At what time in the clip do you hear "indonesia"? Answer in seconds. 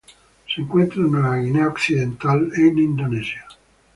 2.79-3.45